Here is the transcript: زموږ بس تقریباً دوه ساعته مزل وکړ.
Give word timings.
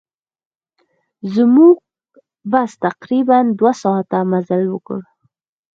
زموږ 1.35 1.75
بس 2.51 2.71
تقریباً 2.85 3.37
دوه 3.59 3.73
ساعته 3.83 4.17
مزل 4.31 4.63
وکړ. 4.73 4.99